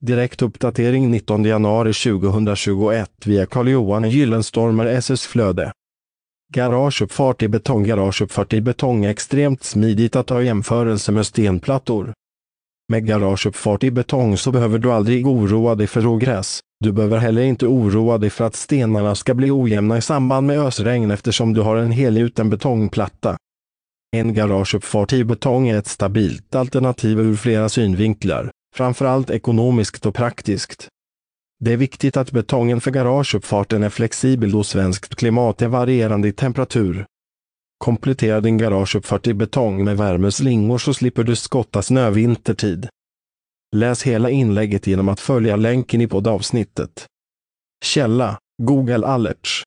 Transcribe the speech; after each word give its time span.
Direkt 0.00 0.42
uppdatering 0.42 1.10
19 1.10 1.44
januari 1.44 1.92
2021 1.92 3.10
via 3.24 3.46
Carl-Johan 3.46 4.10
Gyllenstormer 4.10 4.86
SS 4.86 5.26
Flöde. 5.26 5.72
Garageuppfart 6.54 7.42
i 7.42 7.48
betong 7.48 7.84
Garageuppfart 7.84 8.52
i 8.52 8.60
betong 8.60 9.04
är 9.04 9.10
extremt 9.10 9.64
smidigt 9.64 10.16
att 10.16 10.30
ha 10.30 10.42
jämförelse 10.42 11.12
med 11.12 11.26
stenplattor. 11.26 12.12
Med 12.88 13.06
garageuppfart 13.06 13.84
i 13.84 13.90
betong 13.90 14.36
så 14.36 14.52
behöver 14.52 14.78
du 14.78 14.92
aldrig 14.92 15.26
oroa 15.26 15.74
dig 15.74 15.86
för 15.86 16.06
ogräs. 16.06 16.60
Du 16.80 16.92
behöver 16.92 17.18
heller 17.18 17.42
inte 17.42 17.66
oroa 17.66 18.18
dig 18.18 18.30
för 18.30 18.44
att 18.44 18.56
stenarna 18.56 19.14
ska 19.14 19.34
bli 19.34 19.50
ojämna 19.50 19.98
i 19.98 20.02
samband 20.02 20.46
med 20.46 20.58
ösregn 20.58 21.10
eftersom 21.10 21.52
du 21.52 21.60
har 21.60 21.76
en 21.76 21.92
helgjuten 21.92 22.50
betongplatta. 22.50 23.36
En 24.16 24.34
garageuppfart 24.34 25.12
i 25.12 25.24
betong 25.24 25.68
är 25.68 25.78
ett 25.78 25.86
stabilt 25.86 26.54
alternativ 26.54 27.20
ur 27.20 27.36
flera 27.36 27.68
synvinklar, 27.68 28.50
framförallt 28.78 29.30
ekonomiskt 29.30 30.06
och 30.06 30.14
praktiskt. 30.14 30.88
Det 31.60 31.72
är 31.72 31.76
viktigt 31.76 32.16
att 32.16 32.32
betongen 32.32 32.80
för 32.80 32.90
garageuppfarten 32.90 33.82
är 33.82 33.88
flexibel 33.88 34.50
då 34.50 34.64
svenskt 34.64 35.14
klimat 35.14 35.62
är 35.62 35.68
varierande 35.68 36.28
i 36.28 36.32
temperatur. 36.32 37.06
Komplettera 37.78 38.40
din 38.40 38.58
garageuppfart 38.58 39.26
i 39.26 39.34
betong 39.34 39.84
med 39.84 39.96
värmeslingor 39.96 40.78
så 40.78 40.94
slipper 40.94 41.24
du 41.24 41.36
skotta 41.36 41.82
snö 41.82 42.10
vintertid. 42.10 42.88
Läs 43.76 44.02
hela 44.02 44.30
inlägget 44.30 44.86
genom 44.86 45.08
att 45.08 45.20
följa 45.20 45.56
länken 45.56 46.00
i 46.00 46.06
poddavsnittet. 46.06 47.06
Källa 47.84 48.38
Google 48.62 49.06
Alerts 49.06 49.64